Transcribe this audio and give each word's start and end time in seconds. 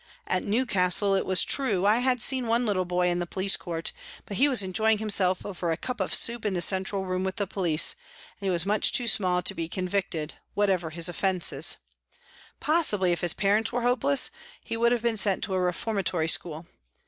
At 0.25 0.41
Newcastle, 0.43 1.13
it 1.13 1.27
was 1.27 1.43
true, 1.43 1.85
I 1.85 1.97
had 1.99 2.23
seen 2.23 2.47
one 2.47 2.65
little 2.65 2.85
boy 2.85 3.07
in 3.09 3.19
the 3.19 3.27
police 3.27 3.55
court, 3.55 3.91
but 4.25 4.37
he 4.37 4.47
was 4.49 4.63
enjoying 4.63 4.97
himself 4.97 5.45
over 5.45 5.69
a 5.69 5.77
cup 5.77 5.99
of 5.99 6.11
soup 6.15 6.43
in 6.43 6.55
the 6.55 6.61
central 6.63 7.05
room 7.05 7.23
with 7.23 7.35
the 7.35 7.45
police, 7.45 7.95
and 8.39 8.47
he 8.47 8.49
was 8.49 8.65
much 8.65 8.91
too 8.91 9.05
small 9.05 9.43
to 9.43 9.53
be 9.53 9.69
con 9.69 9.87
victed, 9.87 10.31
whatever 10.55 10.89
his 10.89 11.07
offences; 11.07 11.77
possibly, 12.59 13.11
if 13.11 13.21
his 13.21 13.35
parents 13.35 13.71
were 13.71 13.81
hopeless, 13.83 14.31
he 14.63 14.75
would 14.75 14.91
have 14.91 15.03
been 15.03 15.17
sent 15.17 15.43
to 15.43 15.53
a 15.53 15.59
reformatory 15.61 16.27
school. 16.27 16.65